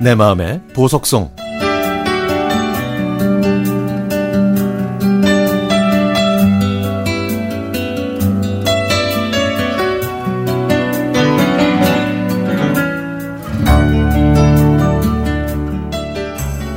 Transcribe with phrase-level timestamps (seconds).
[0.00, 1.30] 내 마음의 보석송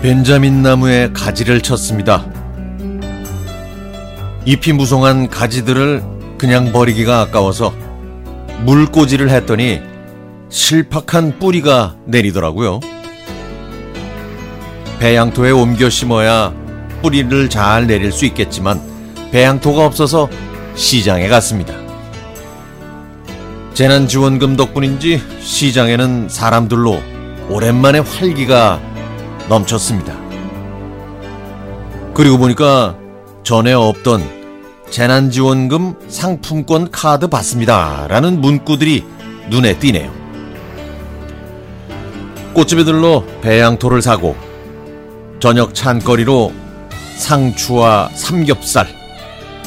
[0.01, 2.25] 벤자민 나무에 가지를 쳤습니다.
[4.47, 6.01] 잎이 무성한 가지들을
[6.37, 7.73] 그냥 버리기가 아까워서
[8.63, 9.81] 물꽂이를 했더니
[10.47, 12.79] 실팍한 뿌리가 내리더라고요.
[14.99, 16.53] 배양토에 옮겨 심어야
[17.01, 18.81] 뿌리를 잘 내릴 수 있겠지만
[19.31, 20.29] 배양토가 없어서
[20.75, 21.73] 시장에 갔습니다.
[23.73, 27.01] 재난지원금 덕분인지 시장에는 사람들로
[27.49, 28.79] 오랜만에 활기가
[29.49, 30.17] 넘쳤습니다.
[32.13, 32.95] 그리고 보니까
[33.43, 34.36] 전에 없던
[34.89, 38.07] 재난지원금 상품권 카드 받습니다.
[38.07, 39.03] 라는 문구들이
[39.49, 40.11] 눈에 띄네요.
[42.53, 44.35] 꽃집에 들러 배양토를 사고
[45.39, 46.51] 저녁 찬거리로
[47.17, 48.87] 상추와 삼겹살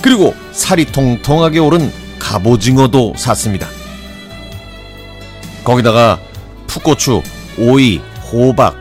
[0.02, 3.68] 그리고 살이 통통하게 오른 갑오징어도 샀습니다.
[5.62, 6.18] 거기다가
[6.66, 7.22] 풋고추,
[7.58, 8.00] 오이,
[8.32, 8.76] 호박,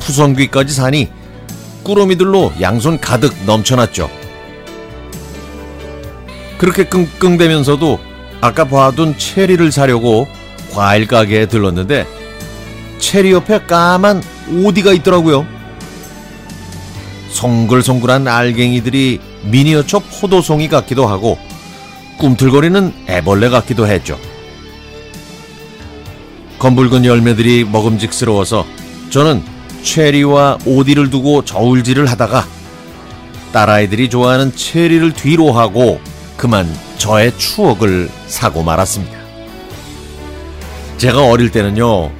[0.00, 1.08] 푸성귀까지 사니
[1.82, 4.19] 꾸러미들로 양손 가득 넘쳐났죠.
[6.60, 7.98] 그렇게 끙끙대면서도
[8.42, 10.28] 아까 봐둔 체리를 사려고
[10.72, 12.06] 과일 가게에 들렀는데
[12.98, 14.22] 체리 옆에 까만
[14.62, 15.46] 오디가 있더라고요.
[17.30, 21.38] 송글송글한 알갱이들이 미니어처 포도송이 같기도 하고
[22.18, 24.18] 꿈틀거리는 애벌레 같기도 했죠.
[26.58, 28.66] 검붉은 열매들이 먹음직스러워서
[29.08, 29.42] 저는
[29.82, 32.46] 체리와 오디를 두고 저울질을 하다가
[33.54, 36.02] 딸아이들이 좋아하는 체리를 뒤로 하고
[36.40, 39.14] 그만 저의 추억을 사고 말았습니다.
[40.96, 42.10] 제가 어릴 때는요,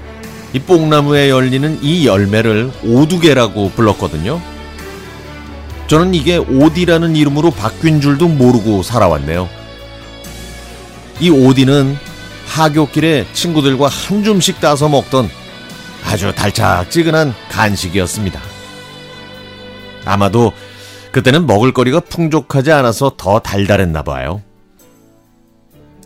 [0.53, 4.39] 이 뽕나무에 열리는 이 열매를 오두개라고 불렀거든요.
[5.87, 9.49] 저는 이게 오디라는 이름으로 바뀐 줄도 모르고 살아왔네요.
[11.21, 11.97] 이 오디는
[12.47, 15.31] 하굣길에 친구들과 한 줌씩 따서 먹던
[16.05, 18.39] 아주 달짝지근한 간식이었습니다.
[20.05, 20.53] 아마도
[21.13, 24.43] 그때는 먹을거리가 풍족하지 않아서 더 달달했나 봐요.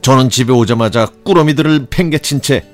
[0.00, 2.65] 저는 집에 오자마자 꾸러미들을 팽개친 채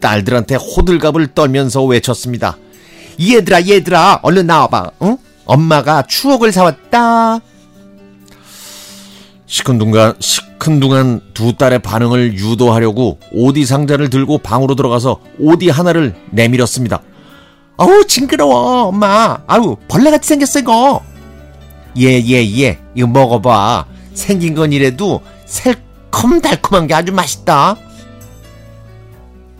[0.00, 2.56] 딸들한테 호들갑을 떨면서 외쳤습니다.
[3.20, 4.90] 얘들아 얘들아 얼른 나와봐.
[5.02, 5.16] 응?
[5.46, 7.40] 엄마가 추억을 사왔다.
[9.46, 17.00] 시큰둥간 시큰둥한 두 딸의 반응을 유도하려고 오디 상자를 들고 방으로 들어가서 오디 하나를 내밀었습니다.
[17.78, 19.38] 아우 징그러워 엄마.
[19.46, 21.02] 아우 벌레같이 생겼어 이거.
[21.96, 22.78] 예예예 예, 예.
[22.94, 23.86] 이거 먹어봐.
[24.14, 27.76] 생긴 건 이래도 새콤달콤한 게 아주 맛있다.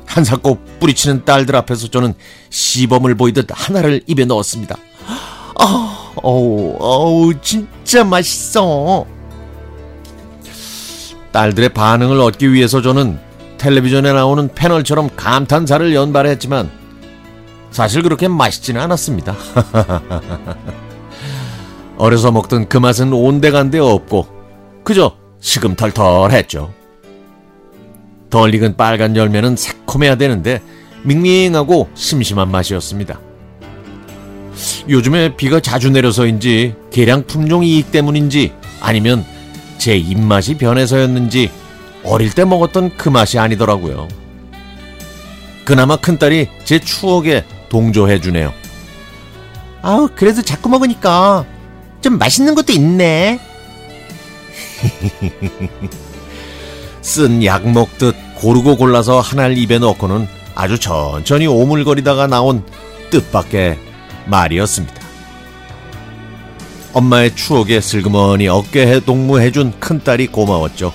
[0.06, 2.14] 한사코 뿌리치는 딸들 앞에서 저는
[2.50, 4.76] 시범을 보이듯 하나를 입에 넣었습니다.
[5.58, 9.06] 아, 어우, 어우, 진짜 맛있어.
[11.32, 13.18] 딸들의 반응을 얻기 위해서 저는
[13.58, 16.70] 텔레비전에 나오는 패널처럼 감탄사를 연발했지만
[17.70, 19.36] 사실 그렇게 맛있지는 않았습니다.
[21.98, 24.26] 어려서 먹던 그 맛은 온데간데 없고
[24.84, 26.72] 그저 시금털털했죠.
[28.30, 30.60] 덜 익은 빨간 열매는 새콤해야 되는데
[31.02, 33.20] 밍밍하고 심심한 맛이었습니다.
[34.88, 39.24] 요즘에 비가 자주 내려서인지 계량 품종 이익 때문인지 아니면
[39.78, 41.50] 제 입맛이 변해서였는지
[42.04, 44.08] 어릴 때 먹었던 그 맛이 아니더라고요.
[45.64, 48.52] 그나마 큰딸이 제 추억에 동조해 주네요.
[49.82, 51.44] 아우, 그래도 자꾸 먹으니까
[52.06, 53.40] 좀 맛있는 것도 있네.
[57.02, 62.62] 쓴 약 먹듯 고르고 골라서 하나를 입에 넣고는 아주 천천히 오물거리다가 나온
[63.10, 63.76] 뜻밖의
[64.26, 64.94] 말이었습니다.
[66.92, 70.92] 엄마의 추억에 슬그머니 어깨에 동무해준 큰딸이 고마웠죠.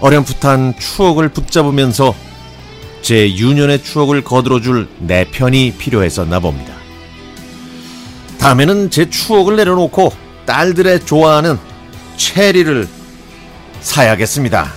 [0.00, 2.12] 어렴풋한 추억을 붙잡으면서
[3.02, 6.75] 제 유년의 추억을 거들어줄 내 편이 필요했었나 봅니다.
[8.46, 10.12] 다음에는 제 추억을 내려놓고
[10.44, 11.58] 딸들의 좋아하는
[12.16, 12.86] 체리를
[13.80, 14.72] 사야겠습니다.